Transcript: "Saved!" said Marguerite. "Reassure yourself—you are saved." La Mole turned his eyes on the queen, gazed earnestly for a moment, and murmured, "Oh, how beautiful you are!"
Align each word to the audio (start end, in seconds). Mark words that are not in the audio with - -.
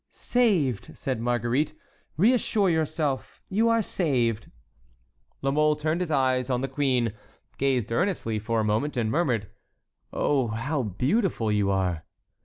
"Saved!" 0.09 0.97
said 0.97 1.21
Marguerite. 1.21 1.75
"Reassure 2.17 2.71
yourself—you 2.71 3.69
are 3.69 3.83
saved." 3.83 4.49
La 5.43 5.51
Mole 5.51 5.75
turned 5.75 6.01
his 6.01 6.09
eyes 6.09 6.49
on 6.49 6.61
the 6.61 6.67
queen, 6.67 7.13
gazed 7.59 7.91
earnestly 7.91 8.39
for 8.39 8.59
a 8.59 8.63
moment, 8.65 8.97
and 8.97 9.11
murmured, 9.11 9.51
"Oh, 10.11 10.47
how 10.47 10.81
beautiful 10.81 11.51
you 11.51 11.69
are!" 11.69 12.03